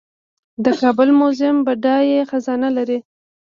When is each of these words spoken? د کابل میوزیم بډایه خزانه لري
د 0.63 0.65
کابل 0.81 1.09
میوزیم 1.19 1.57
بډایه 1.65 2.21
خزانه 2.31 2.69
لري 2.77 2.99